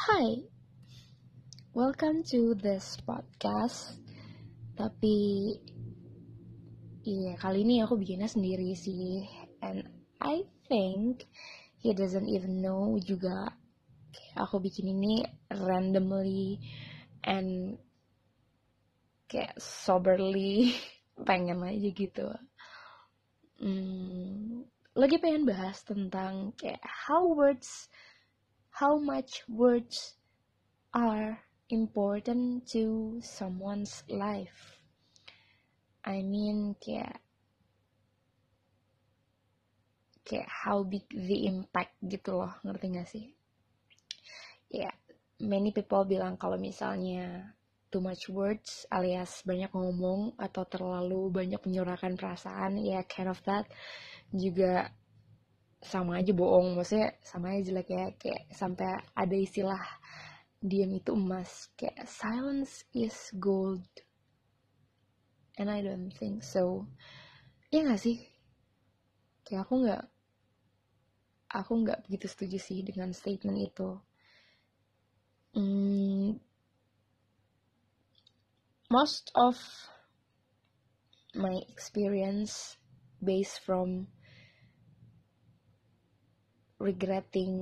Hi, 0.00 0.32
welcome 1.76 2.24
to 2.32 2.56
this 2.56 2.96
podcast. 3.04 4.00
Tapi, 4.72 5.52
iya 7.04 7.36
kali 7.36 7.68
ini 7.68 7.84
aku 7.84 8.00
bikinnya 8.00 8.24
sendiri 8.24 8.72
sih, 8.72 9.28
and 9.60 9.84
I 10.16 10.48
think 10.72 11.28
he 11.84 11.92
doesn't 11.92 12.32
even 12.32 12.64
know 12.64 12.96
juga. 12.96 13.52
Aku 14.40 14.56
bikin 14.64 14.88
ini 14.88 15.20
randomly 15.52 16.56
and 17.20 17.76
kayak 19.28 19.52
soberly 19.60 20.80
pengen 21.28 21.60
aja 21.60 21.88
gitu. 21.92 22.28
Hmm, 23.60 24.64
lagi 24.96 25.20
pengen 25.20 25.44
bahas 25.44 25.84
tentang 25.84 26.56
kayak 26.56 26.80
how 26.88 27.28
words 27.36 27.92
how 28.80 28.96
much 28.96 29.44
words 29.44 30.16
are 30.96 31.44
important 31.68 32.64
to 32.64 33.20
someone's 33.20 34.00
life. 34.08 34.80
I 36.00 36.24
mean 36.24 36.80
kayak 36.80 37.20
kayak 40.24 40.48
how 40.48 40.80
big 40.80 41.04
the 41.12 41.44
impact 41.44 41.92
gitu 42.00 42.40
loh, 42.40 42.56
ngerti 42.64 42.86
gak 42.96 43.08
sih? 43.12 43.24
Ya, 44.72 44.88
yeah, 44.88 44.94
many 45.44 45.76
people 45.76 46.08
bilang 46.08 46.40
kalau 46.40 46.56
misalnya 46.56 47.52
too 47.92 48.00
much 48.00 48.32
words 48.32 48.88
alias 48.88 49.44
banyak 49.44 49.68
ngomong 49.76 50.40
atau 50.40 50.64
terlalu 50.64 51.28
banyak 51.28 51.60
menyurahkan 51.68 52.16
perasaan, 52.16 52.80
ya 52.80 52.96
yeah, 52.96 53.02
kind 53.04 53.28
of 53.28 53.44
that 53.44 53.68
juga 54.32 54.88
sama 55.80 56.20
aja 56.20 56.36
bohong 56.36 56.76
maksudnya 56.76 57.16
sama 57.24 57.56
aja 57.56 57.72
jelek 57.72 57.88
ya 57.88 58.04
kayak 58.20 58.42
sampai 58.52 59.00
ada 59.16 59.36
istilah 59.36 59.80
diam 60.60 60.92
itu 60.92 61.16
emas 61.16 61.72
kayak 61.72 62.04
silence 62.04 62.84
is 62.92 63.32
gold. 63.40 63.88
And 65.56 65.72
I 65.72 65.80
don't 65.80 66.12
think 66.12 66.44
so. 66.44 66.84
Ya 67.72 67.84
gak 67.84 68.00
sih? 68.00 68.20
Kayak 69.44 69.68
aku 69.68 69.74
nggak 69.84 70.04
aku 71.50 71.72
nggak 71.82 71.98
begitu 72.06 72.26
setuju 72.28 72.58
sih 72.60 72.78
dengan 72.84 73.16
statement 73.16 73.58
itu. 73.58 73.88
Hmm, 75.56 76.38
most 78.92 79.32
of 79.34 79.56
my 81.34 81.58
experience 81.72 82.76
based 83.18 83.58
from 83.64 84.06
regretting 86.80 87.52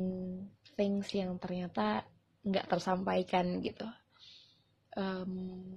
things 0.79 1.11
yang 1.11 1.35
ternyata 1.43 2.07
nggak 2.47 2.71
tersampaikan 2.71 3.59
gitu. 3.59 3.85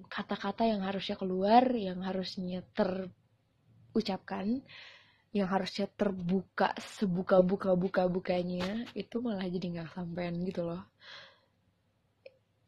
Kata-kata 0.08 0.64
um, 0.66 0.72
yang 0.78 0.82
harusnya 0.86 1.18
keluar 1.18 1.66
yang 1.74 2.06
harusnya 2.06 2.62
terucapkan 2.72 4.62
yang 5.32 5.48
harusnya 5.48 5.88
terbuka 5.88 6.76
sebuka 6.76 7.40
buka 7.40 7.72
buka 7.72 8.04
bukanya 8.12 8.84
itu 8.92 9.24
malah 9.24 9.48
jadi 9.48 9.80
nggak 9.80 9.90
sampean 9.96 10.44
gitu 10.46 10.68
loh. 10.68 10.84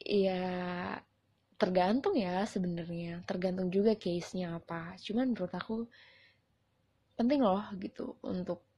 Ya 0.03 0.41
tergantung 1.59 2.15
ya 2.17 2.43
sebenarnya. 2.49 3.23
Tergantung 3.29 3.69
juga 3.69 3.93
case 3.95 4.35
nya 4.35 4.57
apa. 4.57 4.95
Cuman 4.99 5.31
menurut 5.31 5.53
aku 5.53 5.87
penting 7.13 7.45
loh 7.45 7.61
gitu 7.77 8.17
untuk 8.25 8.72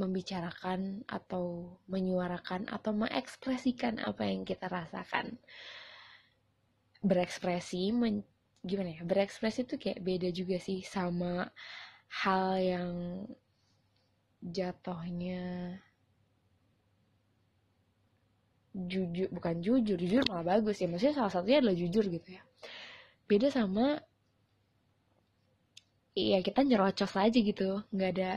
membicarakan 0.00 1.04
atau 1.04 1.76
menyuarakan 1.92 2.66
atau 2.72 2.96
mengekspresikan 2.96 4.00
apa 4.00 4.24
yang 4.24 4.48
kita 4.48 4.66
rasakan. 4.66 5.36
Berekspresi 7.04 7.92
men, 7.92 8.24
gimana 8.64 8.96
ya 8.96 9.02
berekspresi 9.04 9.64
itu 9.68 9.76
kayak 9.76 10.00
beda 10.04 10.28
juga 10.32 10.56
sih 10.60 10.80
sama 10.84 11.48
hal 12.24 12.60
yang 12.60 12.90
jatuhnya 14.40 15.76
jujur 18.74 19.28
bukan 19.34 19.58
jujur 19.60 19.98
jujur 19.98 20.22
malah 20.30 20.56
bagus 20.56 20.78
ya. 20.80 20.86
Maksudnya 20.86 21.14
salah 21.16 21.32
satunya 21.32 21.58
adalah 21.60 21.76
jujur 21.76 22.04
gitu 22.06 22.28
ya. 22.38 22.42
Beda 23.26 23.50
sama 23.50 23.98
iya 26.14 26.38
kita 26.42 26.62
nyerocos 26.62 27.12
aja 27.18 27.38
gitu. 27.38 27.82
Nggak 27.94 28.10
ada 28.16 28.30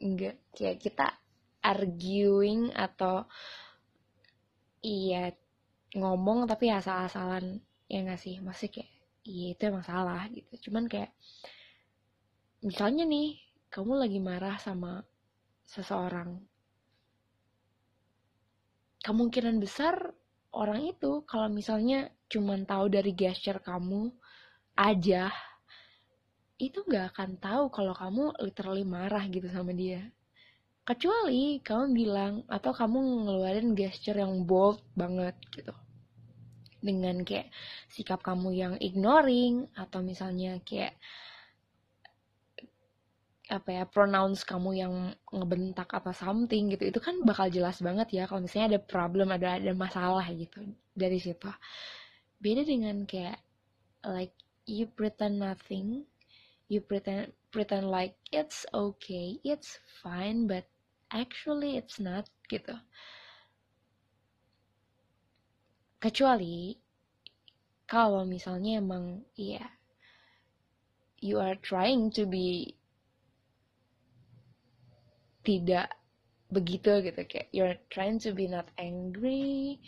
enggak 0.00 0.36
kayak 0.56 0.78
kita 0.82 1.06
arguing 1.64 2.70
atau 2.70 3.26
iya 4.84 5.34
ngomong 5.96 6.46
tapi 6.46 6.70
asal-asalan 6.70 7.58
ya 7.90 7.98
nggak 8.04 8.20
sih? 8.20 8.38
Masih 8.38 8.68
kayak 8.70 8.90
iya 9.26 9.46
itu 9.54 9.62
emang 9.66 9.84
salah 9.86 10.22
gitu. 10.30 10.70
Cuman 10.70 10.86
kayak 10.86 11.10
misalnya 12.62 13.04
nih 13.06 13.38
kamu 13.72 13.92
lagi 13.98 14.18
marah 14.22 14.56
sama 14.62 15.02
seseorang. 15.66 16.40
Kemungkinan 19.02 19.62
besar 19.62 19.94
orang 20.54 20.82
itu 20.90 21.22
kalau 21.28 21.46
misalnya 21.52 22.10
cuman 22.26 22.66
tahu 22.66 22.90
dari 22.90 23.14
gesture 23.14 23.62
kamu 23.62 24.10
aja 24.74 25.30
itu 26.56 26.80
nggak 26.88 27.12
akan 27.12 27.30
tahu 27.36 27.64
kalau 27.68 27.92
kamu 27.92 28.32
literally 28.40 28.84
marah 28.84 29.24
gitu 29.28 29.48
sama 29.52 29.76
dia. 29.76 30.08
Kecuali 30.86 31.60
kamu 31.60 31.84
bilang 31.92 32.34
atau 32.48 32.72
kamu 32.72 33.28
ngeluarin 33.28 33.76
gesture 33.76 34.16
yang 34.16 34.48
bold 34.48 34.80
banget 34.96 35.36
gitu. 35.52 35.74
Dengan 36.80 37.20
kayak 37.26 37.52
sikap 37.92 38.24
kamu 38.24 38.48
yang 38.56 38.74
ignoring 38.80 39.68
atau 39.76 40.00
misalnya 40.00 40.62
kayak 40.64 40.96
apa 43.46 43.70
ya 43.70 43.84
pronounce 43.86 44.42
kamu 44.42 44.70
yang 44.74 44.94
ngebentak 45.28 45.92
apa 45.92 46.16
something 46.16 46.72
gitu. 46.72 46.88
Itu 46.88 47.04
kan 47.04 47.20
bakal 47.20 47.52
jelas 47.52 47.84
banget 47.84 48.16
ya 48.16 48.24
kalau 48.24 48.40
misalnya 48.40 48.78
ada 48.78 48.80
problem 48.80 49.28
ada 49.28 49.60
ada 49.60 49.72
masalah 49.76 50.24
gitu 50.32 50.64
dari 50.96 51.20
situ. 51.20 51.50
Beda 52.40 52.64
dengan 52.64 53.04
kayak 53.04 53.38
like 54.06 54.32
you 54.64 54.88
pretend 54.88 55.42
nothing 55.42 56.06
you 56.68 56.80
pretend 56.80 57.32
pretend 57.50 57.88
like 57.88 58.14
it's 58.32 58.66
okay, 58.74 59.38
it's 59.44 59.78
fine, 60.02 60.46
but 60.46 60.66
actually 61.12 61.76
it's 61.78 61.98
not 61.98 62.26
gitu. 62.50 62.74
Kecuali 66.02 66.76
kalau 67.86 68.26
misalnya 68.26 68.82
emang 68.82 69.22
iya 69.38 69.62
yeah, 69.62 69.70
you 71.22 71.38
are 71.38 71.56
trying 71.62 72.10
to 72.10 72.26
be 72.26 72.74
tidak 75.46 75.94
begitu 76.50 77.02
gitu 77.02 77.22
kayak 77.26 77.48
you're 77.54 77.78
trying 77.90 78.18
to 78.18 78.34
be 78.34 78.50
not 78.50 78.66
angry 78.78 79.78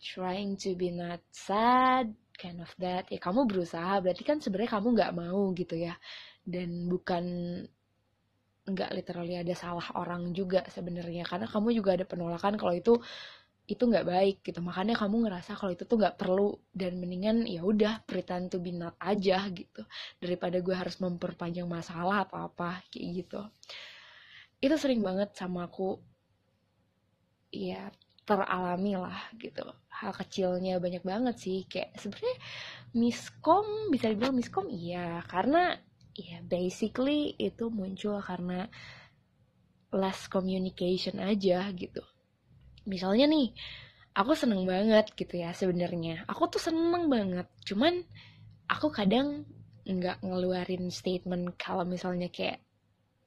trying 0.00 0.56
to 0.56 0.72
be 0.72 0.88
not 0.88 1.20
sad 1.32 2.12
kind 2.40 2.58
of 2.64 2.72
that. 2.80 3.04
Ya 3.12 3.20
kamu 3.20 3.44
berusaha 3.50 4.00
berarti 4.00 4.24
kan 4.24 4.40
sebenarnya 4.40 4.72
kamu 4.80 4.88
nggak 4.96 5.12
mau 5.12 5.42
gitu 5.52 5.76
ya. 5.76 5.94
Dan 6.52 6.88
bukan 6.88 7.24
nggak 8.70 8.90
literally 8.96 9.34
ada 9.36 9.54
salah 9.62 9.84
orang 10.00 10.32
juga 10.32 10.64
sebenarnya. 10.72 11.28
Karena 11.28 11.46
kamu 11.52 11.68
juga 11.76 11.90
ada 11.96 12.06
penolakan 12.08 12.56
kalau 12.56 12.72
itu 12.72 12.96
itu 13.68 13.82
nggak 13.90 14.06
baik 14.08 14.36
gitu. 14.42 14.58
Makanya 14.64 14.94
kamu 14.98 15.28
ngerasa 15.28 15.52
kalau 15.60 15.72
itu 15.76 15.84
tuh 15.84 15.96
nggak 16.00 16.16
perlu. 16.16 16.56
Dan 16.72 16.98
mendingan 17.02 17.44
ya 17.44 17.60
udah 17.62 18.02
pretend 18.08 18.48
to 18.52 18.58
be 18.64 18.72
not 18.72 18.96
aja 18.98 19.44
gitu. 19.52 19.84
Daripada 20.22 20.58
gue 20.64 20.74
harus 20.74 20.96
memperpanjang 21.04 21.68
masalah 21.68 22.24
atau 22.26 22.40
apa 22.40 22.80
kayak 22.90 23.06
gitu. 23.26 23.40
Itu 24.64 24.76
sering 24.80 25.00
banget 25.04 25.36
sama 25.36 25.68
aku. 25.68 26.00
Ya 27.50 27.90
teralami 28.24 28.94
lah 28.96 29.18
gitu. 29.36 29.64
Hal 29.90 30.12
kecilnya 30.16 30.80
banyak 30.80 31.02
banget 31.04 31.36
sih 31.36 31.58
kayak 31.66 31.96
sebenarnya 31.98 32.36
miskom 32.96 33.66
bisa 33.92 34.08
dibilang 34.08 34.36
miskom 34.36 34.66
iya. 34.70 35.20
Karena 35.26 35.74
ya 36.14 36.40
basically 36.44 37.34
itu 37.36 37.68
muncul 37.68 38.20
karena 38.20 38.68
less 39.90 40.30
communication 40.30 41.18
aja 41.18 41.66
gitu. 41.74 42.02
Misalnya 42.86 43.26
nih 43.26 43.52
aku 44.14 44.32
seneng 44.34 44.64
banget 44.64 45.12
gitu 45.18 45.40
ya 45.40 45.50
sebenarnya. 45.52 46.24
Aku 46.30 46.46
tuh 46.46 46.62
seneng 46.62 47.10
banget 47.10 47.46
cuman 47.66 48.02
aku 48.70 48.90
kadang 48.94 49.44
nggak 49.82 50.22
ngeluarin 50.22 50.92
statement 50.94 51.58
kalau 51.58 51.82
misalnya 51.82 52.30
kayak 52.30 52.62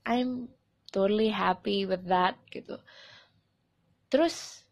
I'm 0.08 0.52
totally 0.92 1.32
happy 1.32 1.84
with 1.84 2.08
that 2.08 2.40
gitu. 2.52 2.80
Terus 4.08 4.63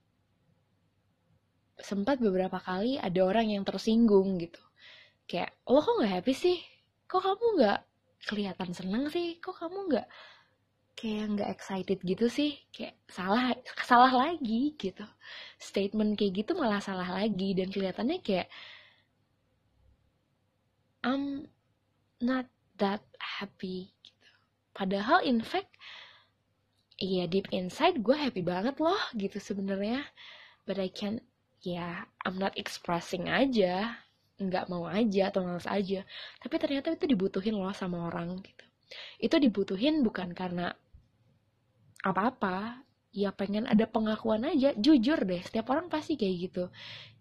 sempat 1.81 2.18
beberapa 2.22 2.57
kali 2.62 2.98
ada 3.01 3.19
orang 3.25 3.51
yang 3.54 3.63
tersinggung 3.68 4.38
gitu. 4.42 4.62
Kayak 5.30 5.57
lo 5.68 5.80
kok 5.81 5.95
nggak 6.01 6.13
happy 6.22 6.33
sih? 6.33 6.57
Kok 7.10 7.22
kamu 7.24 7.45
nggak 7.60 7.80
kelihatan 8.30 8.69
seneng 8.78 9.04
sih? 9.10 9.38
Kok 9.42 9.56
kamu 9.57 9.80
nggak 9.89 10.07
kayak 10.98 11.25
nggak 11.38 11.50
excited 11.50 12.00
gitu 12.06 12.25
sih? 12.30 12.51
Kayak 12.69 12.95
salah 13.10 13.56
salah 13.83 14.12
lagi 14.13 14.78
gitu. 14.78 15.06
Statement 15.57 16.18
kayak 16.19 16.45
gitu 16.45 16.51
malah 16.57 16.81
salah 16.83 17.10
lagi 17.10 17.57
dan 17.57 17.74
kelihatannya 17.74 18.22
kayak 18.22 18.48
I'm 21.01 21.50
not 22.22 22.45
that 22.78 23.01
happy 23.18 23.89
gitu. 24.06 24.30
padahal 24.78 25.25
in 25.25 25.42
fact 25.42 25.74
iya 27.01 27.25
deep 27.25 27.50
inside 27.50 28.06
gue 28.06 28.13
happy 28.13 28.45
banget 28.45 28.78
loh 28.78 29.01
gitu 29.18 29.42
sebenarnya. 29.42 30.06
But 30.69 30.78
I 30.78 30.94
can 30.94 31.25
ya 31.62 32.10
I'm 32.25 32.42
not 32.42 32.58
expressing 32.58 33.30
aja 33.30 34.02
nggak 34.42 34.68
mau 34.74 34.90
aja 34.90 35.30
atau 35.30 35.46
males 35.46 35.69
aja. 35.69 36.02
Tapi 36.42 36.56
ternyata 36.58 36.94
itu 36.98 37.06
dibutuhin 37.06 37.54
loh 37.54 37.74
sama 37.78 38.10
orang 38.10 38.42
gitu. 38.42 38.66
Itu 39.22 39.38
dibutuhin 39.38 40.02
bukan 40.02 40.34
karena 40.34 40.74
apa-apa 42.02 42.81
ya 43.13 43.30
pengen 43.30 43.69
ada 43.69 43.86
pengakuan 43.86 44.50
aja. 44.50 44.74
Jujur 44.74 45.22
deh 45.22 45.42
setiap 45.46 45.69
orang 45.69 45.88
pasti 45.94 46.18
kayak 46.18 46.36
gitu. 46.50 46.63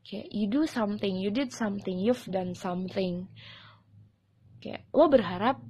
Kayak 0.01 0.27
you 0.33 0.47
do 0.49 0.65
something 0.65 1.21
you 1.21 1.29
did 1.29 1.53
something 1.53 2.01
you've 2.01 2.25
done 2.33 2.57
something. 2.57 3.29
Kayak 4.65 4.89
lo 4.97 5.13
berharap 5.13 5.61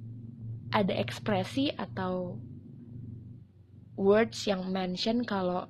ada 0.71 0.95
ekspresi 0.95 1.75
atau 1.75 2.39
words 3.99 4.47
yang 4.47 4.71
mention 4.71 5.27
kalau 5.27 5.67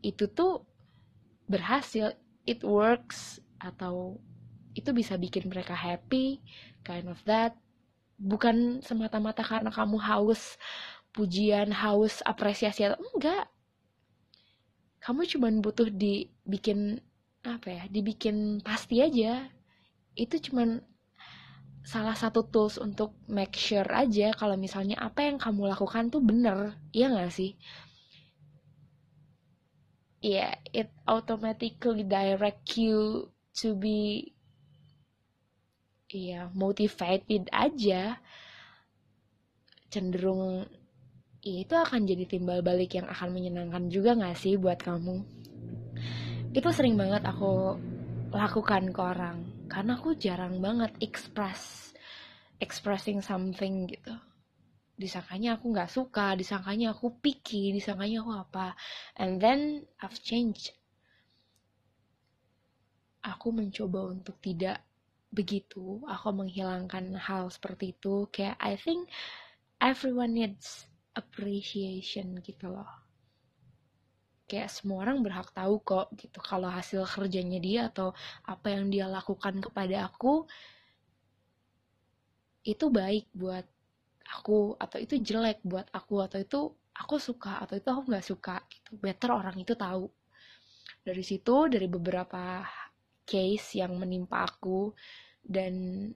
itu 0.00 0.32
tuh 0.32 0.64
berhasil 1.44 2.16
it 2.48 2.60
works 2.64 3.40
atau 3.60 4.16
itu 4.72 4.90
bisa 4.94 5.18
bikin 5.18 5.50
mereka 5.50 5.74
happy 5.76 6.40
kind 6.86 7.08
of 7.10 7.20
that. 7.26 7.56
Bukan 8.20 8.84
semata-mata 8.84 9.40
karena 9.40 9.72
kamu 9.72 9.96
haus 9.96 10.60
pujian 11.10 11.72
haus 11.72 12.20
apresiasi 12.22 12.86
atau 12.86 13.00
enggak. 13.16 13.48
Kamu 15.00 15.24
cuma 15.24 15.48
butuh 15.64 15.88
dibikin 15.88 17.00
apa 17.40 17.68
ya 17.72 17.82
dibikin 17.88 18.60
pasti 18.60 19.00
aja. 19.00 19.48
Itu 20.12 20.36
cuman 20.36 20.84
salah 21.80 22.12
satu 22.12 22.44
tools 22.44 22.76
untuk 22.76 23.16
make 23.24 23.56
sure 23.56 23.88
aja 23.88 24.36
kalau 24.36 24.54
misalnya 24.60 25.00
apa 25.00 25.24
yang 25.24 25.40
kamu 25.40 25.72
lakukan 25.72 26.12
tuh 26.12 26.20
bener 26.20 26.76
iya 26.92 27.08
gak 27.08 27.32
sih 27.32 27.56
yeah 30.20 30.56
it 30.72 30.92
automatically 31.08 32.04
direct 32.04 32.76
you 32.76 33.28
to 33.56 33.72
be 33.74 34.32
yeah 36.12 36.48
motivated 36.52 37.48
aja. 37.50 38.20
Cenderung 39.90 40.70
ya 41.42 41.66
itu 41.66 41.74
akan 41.74 42.06
jadi 42.06 42.24
timbal 42.28 42.62
balik 42.62 42.94
yang 42.94 43.08
akan 43.10 43.32
menyenangkan 43.34 43.90
juga 43.90 44.14
gak 44.14 44.38
sih 44.38 44.54
buat 44.54 44.78
kamu? 44.78 45.24
Itu 46.54 46.68
sering 46.70 46.94
banget 46.94 47.26
aku 47.26 47.74
lakukan 48.30 48.94
ke 48.94 49.00
orang 49.02 49.50
karena 49.66 49.98
aku 49.98 50.14
jarang 50.14 50.62
banget 50.62 50.94
express 51.02 51.90
expressing 52.62 53.18
something 53.18 53.90
gitu 53.90 54.14
disangkanya 55.00 55.56
aku 55.56 55.72
nggak 55.72 55.88
suka 55.88 56.36
disangkanya 56.36 56.92
aku 56.92 57.16
picky 57.24 57.72
disangkanya 57.72 58.20
aku 58.20 58.32
apa. 58.36 58.66
And 59.16 59.40
then 59.40 59.88
I've 59.96 60.20
changed. 60.20 60.76
Aku 63.24 63.52
mencoba 63.56 64.12
untuk 64.12 64.36
tidak 64.44 64.84
begitu 65.32 66.02
aku 66.04 66.28
menghilangkan 66.44 67.16
hal 67.16 67.48
seperti 67.48 67.96
itu. 67.96 68.28
Kayak 68.28 68.60
I 68.60 68.76
think 68.76 69.08
everyone 69.80 70.36
needs 70.36 70.84
appreciation 71.16 72.36
gitu 72.44 72.68
loh. 72.68 72.92
Kayak 74.50 74.68
semua 74.74 75.06
orang 75.06 75.22
berhak 75.24 75.48
tahu 75.54 75.78
kok 75.80 76.10
gitu 76.18 76.42
kalau 76.42 76.68
hasil 76.68 77.06
kerjanya 77.06 77.62
dia 77.62 77.80
atau 77.88 78.12
apa 78.44 78.74
yang 78.74 78.90
dia 78.90 79.06
lakukan 79.06 79.62
kepada 79.62 80.10
aku 80.10 80.44
itu 82.66 82.92
baik 82.92 83.30
buat 83.32 83.64
aku 84.30 84.78
atau 84.78 84.98
itu 85.02 85.18
jelek 85.18 85.58
buat 85.66 85.90
aku 85.90 86.22
atau 86.22 86.38
itu 86.38 86.60
aku 86.94 87.16
suka 87.18 87.62
atau 87.64 87.74
itu 87.78 87.88
aku 87.90 88.02
nggak 88.10 88.26
suka 88.26 88.56
gitu. 88.70 88.90
Better 88.98 89.30
orang 89.34 89.56
itu 89.58 89.74
tahu. 89.74 90.06
Dari 91.02 91.24
situ 91.24 91.56
dari 91.66 91.86
beberapa 91.90 92.62
case 93.26 93.80
yang 93.80 93.96
menimpa 93.98 94.46
aku 94.46 94.92
dan 95.42 96.06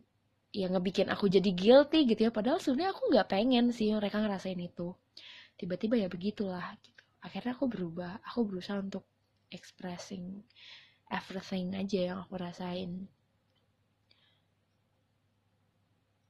yang 0.55 0.71
ngebikin 0.79 1.11
aku 1.11 1.27
jadi 1.27 1.51
guilty 1.51 2.07
gitu 2.07 2.31
ya 2.31 2.31
padahal 2.31 2.63
sebenarnya 2.63 2.95
aku 2.95 3.03
nggak 3.11 3.29
pengen 3.31 3.65
sih 3.75 3.91
mereka 3.91 4.23
ngerasain 4.23 4.59
itu. 4.59 4.95
Tiba-tiba 5.59 5.99
ya 5.99 6.07
begitulah 6.07 6.79
gitu. 6.83 7.03
Akhirnya 7.25 7.59
aku 7.59 7.67
berubah 7.67 8.23
aku 8.23 8.47
berusaha 8.47 8.79
untuk 8.79 9.03
expressing 9.51 10.43
everything 11.11 11.75
aja 11.75 12.15
yang 12.15 12.19
aku 12.23 12.35
rasain. 12.39 13.07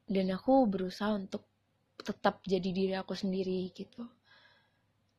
Dan 0.04 0.28
aku 0.32 0.68
berusaha 0.68 1.16
untuk 1.16 1.48
tetap 2.04 2.44
jadi 2.44 2.68
diri 2.70 2.94
aku 2.94 3.16
sendiri 3.16 3.72
gitu 3.72 4.04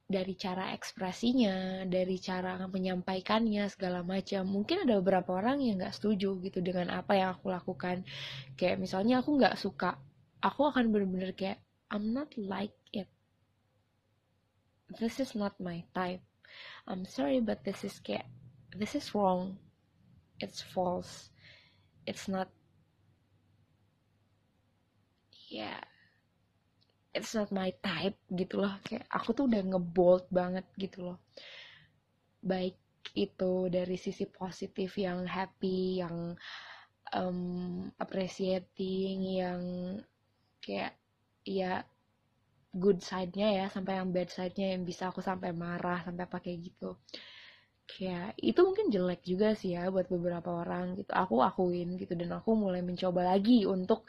dari 0.06 0.38
cara 0.38 0.70
ekspresinya, 0.78 1.82
dari 1.90 2.22
cara 2.22 2.62
menyampaikannya 2.70 3.66
segala 3.74 4.06
macam. 4.06 4.46
Mungkin 4.46 4.86
ada 4.86 5.02
beberapa 5.02 5.42
orang 5.42 5.66
yang 5.66 5.82
nggak 5.82 5.98
setuju 5.98 6.38
gitu 6.46 6.62
dengan 6.62 6.94
apa 6.94 7.18
yang 7.18 7.34
aku 7.34 7.50
lakukan. 7.50 8.06
Kayak 8.54 8.86
misalnya 8.86 9.26
aku 9.26 9.34
nggak 9.42 9.58
suka, 9.58 9.98
aku 10.46 10.70
akan 10.70 10.94
bener-bener 10.94 11.34
kayak 11.34 11.58
I'm 11.90 12.14
not 12.14 12.30
like 12.38 12.78
it. 12.94 13.10
This 15.02 15.18
is 15.18 15.34
not 15.34 15.58
my 15.58 15.82
type. 15.98 16.22
I'm 16.86 17.10
sorry, 17.10 17.42
but 17.42 17.66
this 17.66 17.82
is 17.82 17.98
kayak 17.98 18.30
this 18.78 18.94
is 18.94 19.10
wrong. 19.18 19.58
It's 20.38 20.62
false. 20.62 21.34
It's 22.06 22.30
not. 22.30 22.54
Yeah 25.50 25.95
it's 27.16 27.32
not 27.34 27.50
my 27.56 27.72
type 27.80 28.20
gitu 28.28 28.60
loh. 28.62 28.76
Kayak 28.84 29.08
aku 29.08 29.32
tuh 29.32 29.48
udah 29.48 29.62
ngebold 29.64 30.26
banget 30.30 30.68
gitu 30.76 31.08
loh. 31.12 31.18
Baik 32.44 32.76
itu 33.16 33.54
dari 33.72 33.96
sisi 33.96 34.28
positif 34.28 34.92
yang 35.00 35.24
happy 35.24 36.04
yang 36.04 36.36
um, 37.16 37.40
appreciating 37.96 39.18
yang 39.40 39.62
kayak 40.60 41.00
ya 41.46 41.86
good 42.76 43.00
side-nya 43.00 43.64
ya 43.64 43.66
sampai 43.72 44.04
yang 44.04 44.12
bad 44.12 44.28
side-nya 44.28 44.76
yang 44.76 44.84
bisa 44.84 45.08
aku 45.08 45.24
sampai 45.24 45.56
marah 45.56 46.04
sampai 46.04 46.26
pakai 46.28 46.54
gitu. 46.60 47.00
Kayak 47.86 48.36
itu 48.42 48.60
mungkin 48.66 48.90
jelek 48.92 49.22
juga 49.24 49.54
sih 49.56 49.78
ya 49.78 49.88
buat 49.94 50.10
beberapa 50.12 50.50
orang 50.66 51.00
gitu. 51.00 51.12
Aku 51.16 51.40
akuin 51.40 51.96
gitu 51.96 52.14
dan 52.20 52.36
aku 52.36 52.52
mulai 52.58 52.82
mencoba 52.84 53.32
lagi 53.32 53.64
untuk 53.64 54.04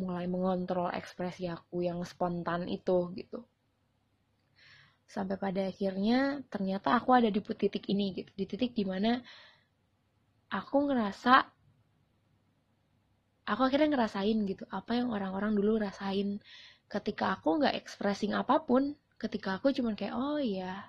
mulai 0.00 0.28
mengontrol 0.28 0.92
ekspresi 0.92 1.48
aku 1.48 1.84
yang 1.84 2.02
spontan 2.04 2.68
itu 2.68 3.12
gitu. 3.16 3.44
Sampai 5.06 5.38
pada 5.38 5.70
akhirnya 5.70 6.42
ternyata 6.50 6.98
aku 6.98 7.14
ada 7.14 7.30
di 7.30 7.40
titik 7.40 7.86
ini 7.88 8.12
gitu. 8.12 8.30
Di 8.34 8.44
titik 8.44 8.74
di 8.74 8.84
mana 8.84 9.22
aku 10.50 10.76
ngerasa 10.90 11.34
aku 13.46 13.60
akhirnya 13.62 13.94
ngerasain 13.94 14.38
gitu 14.50 14.66
apa 14.68 14.98
yang 14.98 15.14
orang-orang 15.14 15.54
dulu 15.54 15.78
rasain. 15.78 16.42
Ketika 16.86 17.38
aku 17.38 17.62
nggak 17.62 17.74
expressing 17.78 18.34
apa 18.34 18.62
pun 18.62 18.94
ketika 19.16 19.56
aku 19.58 19.72
cuman 19.72 19.96
kayak 19.96 20.14
oh 20.14 20.38
ya 20.38 20.86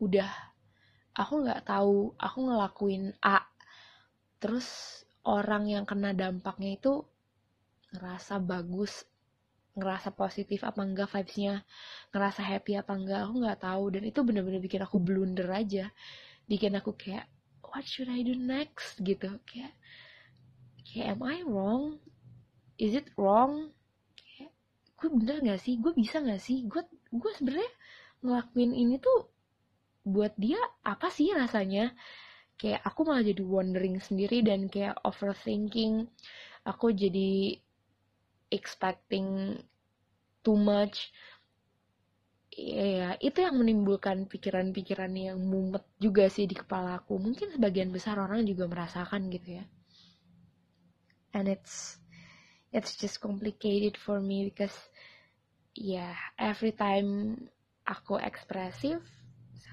udah 0.00 0.30
aku 1.14 1.46
nggak 1.46 1.62
tahu 1.66 2.14
aku 2.18 2.38
ngelakuin 2.50 3.14
A. 3.22 3.42
Terus 4.38 4.66
orang 5.24 5.66
yang 5.70 5.84
kena 5.88 6.12
dampaknya 6.12 6.76
itu 6.76 7.02
ngerasa 7.94 8.42
bagus 8.42 9.06
ngerasa 9.74 10.14
positif 10.14 10.62
apa 10.62 10.86
enggak 10.86 11.10
vibesnya 11.10 11.66
ngerasa 12.14 12.46
happy 12.46 12.78
apa 12.78 12.94
enggak 12.94 13.20
aku 13.26 13.34
nggak 13.42 13.60
tahu. 13.62 13.84
Dan 13.94 14.02
itu 14.06 14.20
bener-bener 14.22 14.60
bikin 14.62 14.82
aku 14.86 14.96
blunder 15.02 15.46
aja. 15.50 15.90
Bikin 16.46 16.78
aku 16.78 16.94
kayak 16.94 17.26
what 17.62 17.82
should 17.82 18.06
I 18.10 18.22
do 18.22 18.38
next? 18.38 19.02
gitu. 19.02 19.34
Kayak 19.50 19.74
kayak 20.86 21.18
am 21.18 21.22
I 21.26 21.42
wrong? 21.42 21.98
Is 22.78 22.94
it 22.94 23.10
wrong? 23.18 23.74
Kayak 24.14 24.54
gue 24.98 25.08
bener 25.10 25.36
nggak 25.42 25.60
sih? 25.62 25.74
Gue 25.82 25.90
bisa 25.94 26.22
nggak 26.22 26.42
sih? 26.42 26.62
Gue 26.70 26.86
gue 27.10 27.32
sebenarnya 27.34 27.70
ngelakuin 28.22 28.72
ini 28.72 29.02
tuh 29.02 29.26
buat 30.06 30.38
dia 30.38 30.58
apa 30.86 31.10
sih 31.10 31.34
rasanya? 31.34 31.90
Kayak 32.54 32.86
aku 32.86 33.02
malah 33.02 33.26
jadi 33.26 33.42
wondering 33.42 33.98
sendiri 33.98 34.46
dan 34.46 34.70
kayak 34.70 35.02
overthinking. 35.02 36.06
Aku 36.62 36.94
jadi 36.94 37.58
expecting 38.54 39.58
too 40.46 40.54
much. 40.54 41.10
Ya 42.54 43.18
itu 43.18 43.42
yang 43.42 43.58
menimbulkan 43.58 44.30
pikiran-pikiran 44.30 45.10
yang 45.10 45.42
mumet 45.42 45.82
juga 45.98 46.30
sih 46.30 46.46
di 46.46 46.54
kepala 46.54 47.02
aku. 47.02 47.18
Mungkin 47.18 47.58
sebagian 47.58 47.90
besar 47.90 48.14
orang 48.22 48.46
juga 48.46 48.70
merasakan 48.70 49.26
gitu 49.34 49.58
ya. 49.58 49.64
And 51.34 51.50
it's 51.50 51.98
it's 52.70 52.94
just 52.94 53.18
complicated 53.18 53.98
for 53.98 54.22
me 54.22 54.46
because 54.46 54.74
ya 55.74 56.14
every 56.38 56.70
time 56.70 57.34
aku 57.82 58.22
ekspresif 58.22 59.02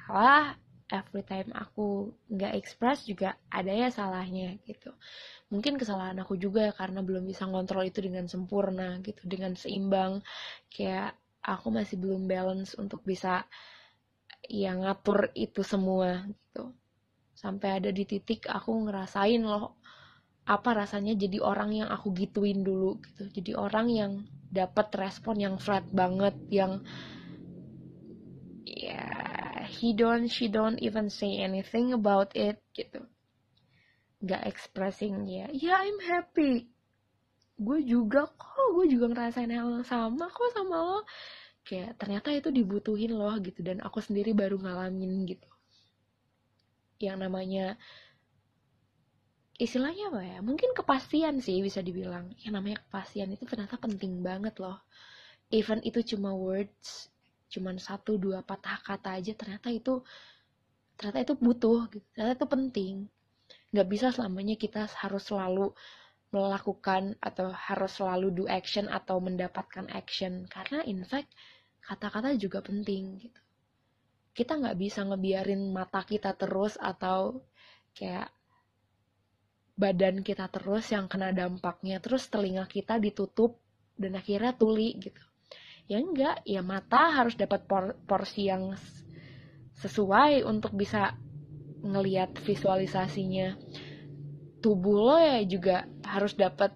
salah. 0.09 0.57
Every 0.91 1.23
time 1.23 1.55
aku 1.55 2.11
nggak 2.27 2.51
express 2.59 3.07
juga 3.07 3.39
ada 3.47 3.71
ya 3.71 3.87
salahnya 3.87 4.59
gitu 4.67 4.91
mungkin 5.51 5.75
kesalahan 5.75 6.17
aku 6.23 6.39
juga 6.39 6.71
ya 6.71 6.73
karena 6.73 7.03
belum 7.03 7.27
bisa 7.27 7.43
ngontrol 7.45 7.83
itu 7.91 7.99
dengan 7.99 8.25
sempurna 8.31 8.97
gitu 9.03 9.21
dengan 9.27 9.53
seimbang. 9.59 10.23
Kayak 10.71 11.19
aku 11.43 11.67
masih 11.69 11.99
belum 11.99 12.25
balance 12.25 12.73
untuk 12.79 13.03
bisa 13.03 13.43
ya 14.47 14.71
ngatur 14.79 15.35
itu 15.35 15.61
semua 15.61 16.23
gitu. 16.31 16.71
Sampai 17.35 17.83
ada 17.83 17.89
di 17.91 18.03
titik 18.07 18.47
aku 18.47 18.71
ngerasain 18.87 19.43
loh 19.43 19.75
apa 20.47 20.69
rasanya 20.73 21.13
jadi 21.13 21.37
orang 21.43 21.85
yang 21.85 21.89
aku 21.91 22.15
gituin 22.15 22.63
dulu 22.63 22.97
gitu. 23.03 23.23
Jadi 23.41 23.51
orang 23.53 23.87
yang 23.91 24.11
dapat 24.51 24.87
respon 24.95 25.35
yang 25.39 25.55
flat 25.59 25.83
banget 25.91 26.35
yang 26.51 26.79
ya 28.67 29.03
yeah, 29.03 29.63
he 29.67 29.91
don't 29.95 30.27
she 30.27 30.47
don't 30.51 30.79
even 30.79 31.07
say 31.07 31.39
anything 31.39 31.95
about 31.95 32.29
it 32.35 32.59
gitu 32.75 33.03
nggak 34.21 34.43
expressing 34.45 35.25
ya 35.25 35.49
ya 35.49 35.73
yeah, 35.73 35.77
I'm 35.81 35.99
happy. 36.01 36.69
Gue 37.57 37.81
juga 37.85 38.29
kok 38.29 38.67
gue 38.77 38.85
juga 38.89 39.09
ngerasain 39.09 39.49
hal 39.49 39.81
yang 39.81 39.85
sama 39.85 40.29
kok 40.29 40.49
sama 40.53 40.77
lo. 40.77 40.99
Kayak 41.65 41.97
ternyata 41.97 42.29
itu 42.33 42.49
dibutuhin 42.49 43.13
loh 43.13 43.33
gitu 43.41 43.61
dan 43.61 43.81
aku 43.81 44.01
sendiri 44.01 44.33
baru 44.33 44.57
ngalamin 44.61 45.25
gitu. 45.29 45.49
Yang 47.01 47.17
namanya 47.17 47.65
istilahnya 49.61 50.09
apa 50.09 50.21
ya 50.25 50.37
mungkin 50.41 50.73
kepastian 50.73 51.41
sih 51.41 51.61
bisa 51.61 51.81
dibilang. 51.81 52.33
Yang 52.41 52.53
namanya 52.53 52.77
kepastian 52.85 53.29
itu 53.33 53.45
ternyata 53.45 53.77
penting 53.77 54.21
banget 54.21 54.57
loh. 54.61 54.81
Even 55.53 55.81
itu 55.81 56.01
cuma 56.13 56.33
words 56.33 57.09
cuman 57.51 57.75
satu 57.75 58.15
dua 58.15 58.39
patah 58.47 58.79
kata 58.79 59.19
aja 59.19 59.35
ternyata 59.35 59.67
itu 59.67 59.99
ternyata 60.95 61.19
itu 61.19 61.33
butuh 61.35 61.91
gitu. 61.91 62.05
ternyata 62.15 62.39
itu 62.39 62.47
penting 62.47 62.95
nggak 63.71 63.87
bisa 63.87 64.07
selamanya 64.11 64.59
kita 64.59 64.87
harus 64.99 65.23
selalu 65.27 65.71
melakukan 66.31 67.19
atau 67.19 67.51
harus 67.51 67.91
selalu 67.99 68.27
do 68.31 68.43
action 68.47 68.87
atau 68.87 69.19
mendapatkan 69.19 69.87
action. 69.91 70.47
Karena 70.47 70.83
in 70.87 71.03
fact 71.03 71.31
kata-kata 71.83 72.35
juga 72.39 72.63
penting 72.63 73.19
gitu. 73.19 73.41
Kita 74.31 74.55
nggak 74.55 74.79
bisa 74.79 75.03
ngebiarin 75.03 75.75
mata 75.75 76.07
kita 76.07 76.31
terus 76.39 76.79
atau 76.79 77.43
kayak 77.91 78.31
badan 79.75 80.23
kita 80.23 80.47
terus 80.47 80.87
yang 80.91 81.11
kena 81.11 81.35
dampaknya 81.35 81.99
terus 81.99 82.31
telinga 82.31 82.63
kita 82.67 82.95
ditutup 82.95 83.59
dan 83.99 84.15
akhirnya 84.15 84.55
tuli 84.55 84.95
gitu. 84.99 85.19
Ya 85.91 85.99
enggak 85.99 86.47
ya 86.47 86.63
mata 86.63 87.11
harus 87.11 87.35
dapat 87.35 87.67
por 87.67 87.99
porsi 88.07 88.47
yang 88.47 88.71
sesuai 89.83 90.47
untuk 90.47 90.77
bisa 90.79 91.11
ngelihat 91.81 92.37
visualisasinya 92.41 93.57
tubuh 94.61 94.97
lo 95.01 95.17
ya 95.17 95.41
juga 95.43 95.89
harus 96.05 96.37
dapat 96.37 96.71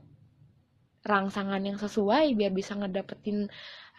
rangsangan 1.06 1.62
yang 1.62 1.78
sesuai 1.78 2.34
biar 2.34 2.50
bisa 2.50 2.74
ngedapetin 2.74 3.46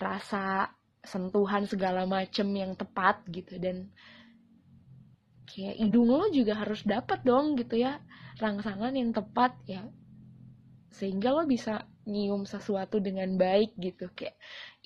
rasa 0.02 0.74
sentuhan 1.06 1.62
segala 1.70 2.02
macem 2.02 2.50
yang 2.50 2.74
tepat 2.74 3.22
gitu. 3.30 3.62
Dan 3.62 3.94
kayak 5.46 5.78
hidung 5.78 6.10
lo 6.10 6.26
juga 6.34 6.58
harus 6.58 6.82
dapat 6.82 7.22
dong 7.22 7.54
gitu 7.54 7.78
ya 7.78 8.02
rangsangan 8.42 8.90
yang 8.92 9.14
tepat 9.14 9.54
ya 9.70 9.86
sehingga 10.90 11.30
lo 11.30 11.46
bisa 11.46 11.86
nyium 12.10 12.42
sesuatu 12.42 12.98
dengan 12.98 13.38
baik 13.38 13.78
gitu. 13.78 14.10
Kayak 14.10 14.34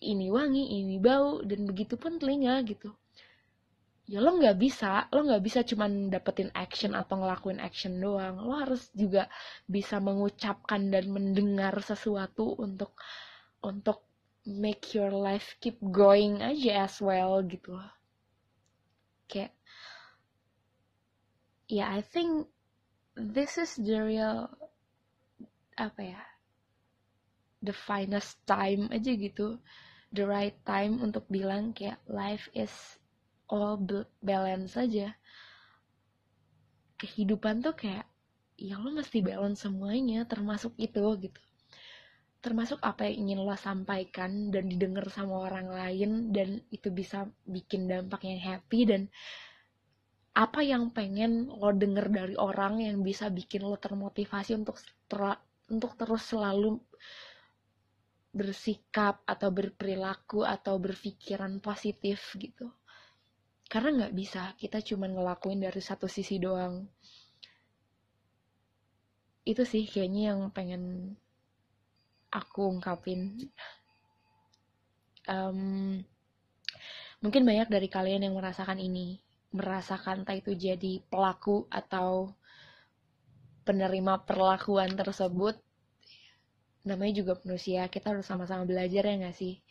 ini 0.04 0.28
wangi 0.28 0.84
ini 0.84 1.00
bau 1.00 1.40
dan 1.40 1.64
begitu 1.64 1.96
pun 1.96 2.20
telinga 2.20 2.60
gitu 2.68 2.92
ya 4.10 4.18
lo 4.18 4.34
nggak 4.34 4.58
bisa. 4.58 5.06
Lo 5.14 5.22
nggak 5.22 5.42
bisa 5.46 5.60
cuman 5.62 6.10
dapetin 6.10 6.50
action 6.50 6.98
atau 6.98 7.22
ngelakuin 7.22 7.62
action 7.62 7.94
doang. 8.02 8.42
Lo 8.42 8.58
harus 8.58 8.90
juga 8.90 9.30
bisa 9.70 10.02
mengucapkan 10.02 10.90
dan 10.90 11.06
mendengar 11.14 11.78
sesuatu 11.78 12.58
untuk 12.58 12.98
untuk 13.62 14.02
make 14.42 14.96
your 14.96 15.14
life 15.14 15.54
keep 15.62 15.78
going 15.78 16.42
aja 16.42 16.88
as 16.88 16.96
well 16.98 17.44
gitu 17.44 17.76
kayak 19.28 19.52
ya 21.70 21.84
yeah, 21.84 21.88
I 21.92 22.00
think 22.02 22.48
this 23.14 23.60
is 23.60 23.76
the 23.76 24.00
real 24.00 24.48
apa 25.76 26.02
ya 26.02 26.22
the 27.60 27.76
finest 27.76 28.40
time 28.48 28.88
aja 28.88 29.12
gitu. 29.14 29.60
The 30.10 30.26
right 30.26 30.56
time 30.66 30.98
untuk 30.98 31.28
bilang 31.30 31.76
kayak 31.76 32.02
life 32.10 32.50
is 32.56 32.72
all 33.50 33.82
balance 34.22 34.78
aja. 34.78 35.12
Kehidupan 36.96 37.66
tuh 37.66 37.74
kayak 37.74 38.06
ya 38.60 38.78
lo 38.78 38.94
mesti 38.94 39.18
balance 39.20 39.66
semuanya 39.66 40.24
termasuk 40.24 40.72
itu 40.78 41.02
gitu. 41.18 41.40
Termasuk 42.40 42.80
apa 42.80 43.04
yang 43.04 43.28
ingin 43.28 43.38
lo 43.44 43.52
sampaikan 43.58 44.48
dan 44.48 44.70
didengar 44.70 45.04
sama 45.12 45.50
orang 45.50 45.68
lain 45.68 46.32
dan 46.32 46.62
itu 46.72 46.88
bisa 46.88 47.28
bikin 47.44 47.90
dampak 47.90 48.24
yang 48.24 48.40
happy 48.40 48.88
dan 48.88 49.02
apa 50.30 50.62
yang 50.62 50.94
pengen 50.94 51.50
lo 51.50 51.74
denger 51.74 52.06
dari 52.08 52.34
orang 52.38 52.80
yang 52.80 53.02
bisa 53.02 53.28
bikin 53.28 53.66
lo 53.66 53.76
termotivasi 53.76 54.56
untuk 54.56 54.78
ter 55.10 55.36
untuk 55.68 55.92
terus 55.98 56.22
selalu 56.26 56.78
bersikap 58.30 59.26
atau 59.26 59.50
berperilaku 59.50 60.46
atau 60.46 60.78
berpikiran 60.78 61.58
positif 61.58 62.22
gitu 62.38 62.70
karena 63.70 63.88
nggak 63.94 64.14
bisa 64.18 64.42
kita 64.58 64.82
cuma 64.82 65.06
ngelakuin 65.06 65.62
dari 65.62 65.78
satu 65.78 66.10
sisi 66.10 66.42
doang. 66.42 66.90
Itu 69.46 69.62
sih 69.62 69.86
kayaknya 69.86 70.34
yang 70.34 70.40
pengen 70.50 71.14
aku 72.34 72.66
ungkapin. 72.66 73.46
Um, 75.30 76.02
mungkin 77.22 77.46
banyak 77.46 77.70
dari 77.70 77.86
kalian 77.86 78.26
yang 78.26 78.34
merasakan 78.34 78.82
ini. 78.82 79.22
Merasakan 79.54 80.26
entah 80.26 80.34
itu 80.34 80.50
jadi 80.58 80.98
pelaku 81.06 81.70
atau 81.70 82.34
penerima 83.62 84.26
perlakuan 84.26 84.98
tersebut. 84.98 85.54
Namanya 86.90 87.22
juga 87.22 87.32
manusia 87.46 87.86
kita 87.86 88.10
harus 88.10 88.26
sama-sama 88.26 88.66
belajar 88.66 89.06
ya 89.06 89.14
nggak 89.14 89.36
sih 89.38 89.62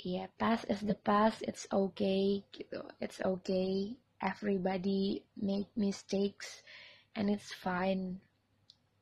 Iya, 0.00 0.24
yeah, 0.24 0.28
past 0.40 0.64
is 0.72 0.80
the 0.80 0.96
past, 0.96 1.44
it's 1.44 1.68
okay, 1.68 2.40
gitu. 2.56 2.80
It's 3.04 3.20
okay. 3.20 4.00
Everybody 4.16 5.20
make 5.36 5.68
mistakes, 5.76 6.64
and 7.12 7.28
it's 7.28 7.52
fine. 7.52 8.24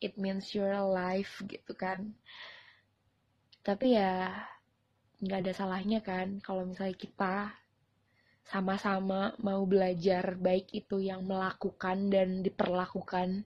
It 0.03 0.19
means 0.19 0.51
you're 0.55 0.75
alive, 0.75 1.31
gitu 1.47 1.73
kan. 1.79 2.19
Tapi 3.63 3.95
ya, 3.95 4.43
nggak 5.23 5.41
ada 5.47 5.53
salahnya 5.55 6.03
kan, 6.03 6.43
kalau 6.43 6.67
misalnya 6.67 6.99
kita 6.99 7.35
sama-sama 8.49 9.39
mau 9.39 9.63
belajar 9.69 10.35
baik 10.35 10.73
itu 10.73 10.99
yang 11.05 11.23
melakukan 11.31 12.09
dan 12.09 12.41
diperlakukan 12.41 13.45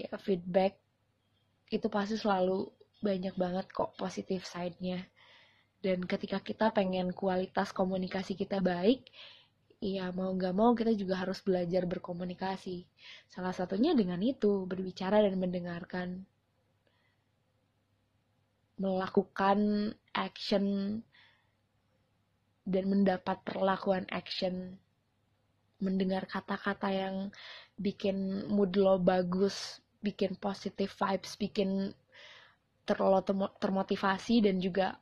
ya 0.00 0.08
feedback 0.16 0.80
itu 1.68 1.86
pasti 1.92 2.16
selalu 2.16 2.72
banyak 3.02 3.34
banget 3.34 3.66
kok 3.74 3.98
positif 3.98 4.46
side-nya. 4.46 5.02
Dan 5.82 6.06
ketika 6.06 6.38
kita 6.38 6.70
pengen 6.70 7.10
kualitas 7.10 7.74
komunikasi 7.74 8.38
kita 8.38 8.62
baik 8.62 9.02
ya 9.82 10.14
mau 10.14 10.30
nggak 10.30 10.54
mau 10.54 10.70
kita 10.78 10.94
juga 10.94 11.18
harus 11.18 11.42
belajar 11.42 11.82
berkomunikasi. 11.90 12.86
Salah 13.26 13.50
satunya 13.50 13.98
dengan 13.98 14.22
itu 14.22 14.62
berbicara 14.70 15.18
dan 15.18 15.34
mendengarkan. 15.42 16.22
Melakukan 18.78 19.90
action 20.14 20.98
dan 22.62 22.84
mendapat 22.86 23.42
perlakuan 23.42 24.06
action. 24.14 24.78
Mendengar 25.82 26.30
kata-kata 26.30 26.94
yang 26.94 27.34
bikin 27.74 28.46
mood 28.46 28.78
lo 28.78 29.02
bagus 29.02 29.82
bikin 29.98 30.38
positive 30.38 30.94
vibes 30.94 31.34
bikin 31.34 31.90
terlalu 32.82 33.22
termotivasi 33.62 34.42
dan 34.42 34.58
juga 34.58 34.98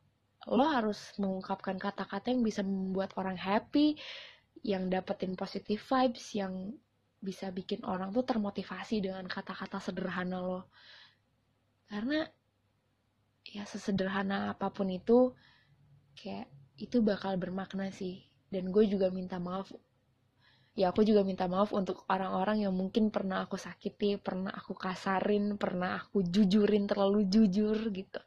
lo 0.49 0.65
harus 0.65 1.13
mengungkapkan 1.21 1.77
kata-kata 1.77 2.33
yang 2.33 2.41
bisa 2.41 2.65
membuat 2.65 3.13
orang 3.21 3.37
happy 3.37 3.97
yang 4.65 4.89
dapetin 4.89 5.37
positive 5.37 5.81
vibes 5.81 6.37
yang 6.37 6.77
bisa 7.21 7.53
bikin 7.53 7.85
orang 7.85 8.13
tuh 8.17 8.25
termotivasi 8.25 9.05
dengan 9.05 9.29
kata-kata 9.29 9.77
sederhana 9.81 10.41
lo. 10.41 10.73
Karena 11.85 12.25
ya 13.45 13.69
sesederhana 13.69 14.57
apa 14.57 14.73
pun 14.73 14.89
itu 14.89 15.37
kayak 16.17 16.49
itu 16.81 17.05
bakal 17.05 17.37
bermakna 17.37 17.93
sih. 17.93 18.25
Dan 18.49 18.73
gue 18.73 18.89
juga 18.89 19.13
minta 19.13 19.37
maaf 19.37 19.69
ya 20.79 20.95
aku 20.95 21.03
juga 21.03 21.27
minta 21.27 21.51
maaf 21.51 21.75
untuk 21.75 22.07
orang-orang 22.07 22.63
yang 22.65 22.75
mungkin 22.75 23.11
pernah 23.11 23.43
aku 23.43 23.59
sakiti, 23.59 24.15
pernah 24.23 24.55
aku 24.55 24.79
kasarin, 24.79 25.59
pernah 25.59 25.99
aku 25.99 26.23
jujurin 26.23 26.87
terlalu 26.87 27.27
jujur 27.27 27.77
gitu. 27.91 28.21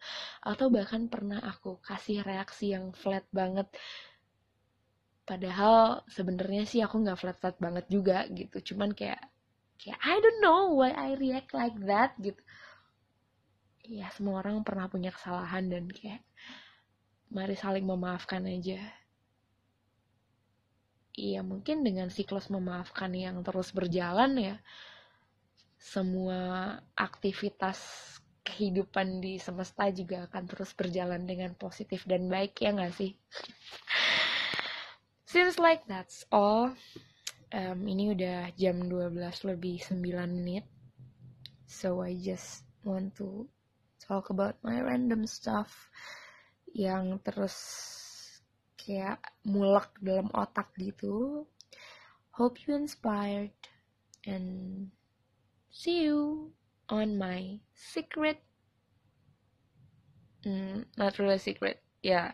Atau 0.44 0.68
bahkan 0.68 1.08
pernah 1.08 1.40
aku 1.40 1.80
kasih 1.80 2.20
reaksi 2.22 2.76
yang 2.76 2.92
flat 2.92 3.24
banget. 3.32 3.72
Padahal 5.24 6.04
sebenarnya 6.12 6.68
sih 6.68 6.84
aku 6.84 7.00
nggak 7.00 7.20
flat-flat 7.20 7.56
banget 7.56 7.86
juga 7.88 8.28
gitu. 8.28 8.76
Cuman 8.76 8.92
kayak 8.92 9.24
kayak 9.80 10.00
I 10.04 10.20
don't 10.20 10.42
know 10.44 10.76
why 10.76 10.92
I 10.92 11.16
react 11.16 11.56
like 11.56 11.80
that 11.88 12.20
gitu. 12.20 12.40
Ya 13.88 14.12
semua 14.12 14.44
orang 14.44 14.64
pernah 14.68 14.92
punya 14.92 15.16
kesalahan 15.16 15.72
dan 15.72 15.88
kayak 15.88 16.24
mari 17.32 17.56
saling 17.56 17.88
memaafkan 17.88 18.44
aja 18.46 19.03
Iya 21.14 21.46
mungkin 21.46 21.86
dengan 21.86 22.10
siklus 22.10 22.50
memaafkan 22.50 23.14
yang 23.14 23.46
terus 23.46 23.70
berjalan 23.70 24.34
ya 24.38 24.56
semua 25.78 26.80
aktivitas 26.96 27.78
kehidupan 28.44 29.24
di 29.24 29.40
semesta 29.40 29.88
juga 29.92 30.28
akan 30.28 30.44
terus 30.48 30.72
berjalan 30.76 31.24
dengan 31.24 31.56
positif 31.56 32.04
dan 32.04 32.28
baik 32.28 32.60
ya 32.60 32.76
nggak 32.76 32.96
sih? 32.96 33.12
Seems 35.28 35.58
like 35.60 35.88
that's 35.88 36.28
all. 36.30 36.76
Um, 37.54 37.86
ini 37.86 38.14
udah 38.14 38.50
jam 38.58 38.86
12 38.86 39.50
lebih 39.50 39.82
9 39.86 40.02
menit. 40.30 40.66
So 41.70 42.02
I 42.02 42.18
just 42.18 42.66
want 42.82 43.16
to 43.18 43.46
talk 44.02 44.30
about 44.30 44.60
my 44.62 44.78
random 44.84 45.26
stuff 45.26 45.90
yang 46.74 47.22
terus 47.24 47.56
kayak 48.84 49.24
mulak 49.48 49.96
dalam 50.04 50.28
otak 50.36 50.76
gitu. 50.76 51.48
Hope 52.36 52.60
you 52.68 52.76
inspired 52.76 53.56
and 54.28 54.90
see 55.72 56.04
you 56.04 56.52
on 56.92 57.16
my 57.16 57.60
secret 57.74 58.44
mm, 60.46 60.86
not 60.98 61.18
really 61.20 61.38
secret 61.38 61.82
yeah 62.02 62.32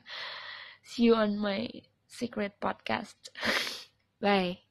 see 0.84 1.03
you 1.03 1.15
on 1.15 1.38
my 1.38 1.70
secret 2.08 2.53
podcast 2.60 3.15
bye 4.22 4.69